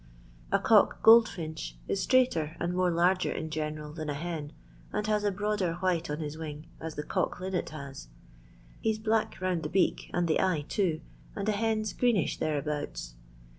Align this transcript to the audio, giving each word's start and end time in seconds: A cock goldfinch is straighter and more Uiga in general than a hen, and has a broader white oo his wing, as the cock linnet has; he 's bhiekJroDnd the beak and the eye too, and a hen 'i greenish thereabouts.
A 0.51 0.57
cock 0.57 1.03
goldfinch 1.03 1.75
is 1.87 2.01
straighter 2.01 2.57
and 2.59 2.73
more 2.73 2.89
Uiga 2.91 3.35
in 3.35 3.51
general 3.51 3.93
than 3.93 4.09
a 4.09 4.15
hen, 4.15 4.51
and 4.91 5.05
has 5.05 5.23
a 5.23 5.29
broader 5.31 5.73
white 5.75 6.09
oo 6.09 6.15
his 6.15 6.39
wing, 6.39 6.65
as 6.79 6.95
the 6.95 7.03
cock 7.03 7.39
linnet 7.39 7.69
has; 7.69 8.07
he 8.79 8.91
's 8.91 8.97
bhiekJroDnd 8.97 9.61
the 9.61 9.69
beak 9.69 10.09
and 10.11 10.27
the 10.27 10.39
eye 10.41 10.65
too, 10.67 11.01
and 11.35 11.47
a 11.47 11.51
hen 11.51 11.81
'i 11.81 11.99
greenish 11.99 12.39
thereabouts. 12.39 13.13